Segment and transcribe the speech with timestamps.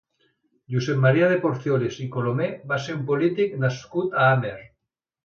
[0.75, 4.57] Josep Maria de Porcioles i Colomer va ser un polític nascut a Amer.